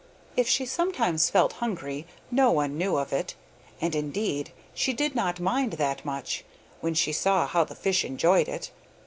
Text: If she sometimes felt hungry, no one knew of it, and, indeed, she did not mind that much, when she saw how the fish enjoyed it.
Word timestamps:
If 0.35 0.47
she 0.49 0.65
sometimes 0.65 1.29
felt 1.29 1.53
hungry, 1.61 2.07
no 2.31 2.49
one 2.49 2.75
knew 2.75 2.95
of 2.97 3.13
it, 3.13 3.35
and, 3.79 3.93
indeed, 3.93 4.51
she 4.73 4.93
did 4.93 5.13
not 5.13 5.39
mind 5.39 5.73
that 5.73 6.03
much, 6.03 6.43
when 6.79 6.95
she 6.95 7.13
saw 7.13 7.45
how 7.45 7.63
the 7.65 7.75
fish 7.75 8.03
enjoyed 8.03 8.47
it. 8.47 8.71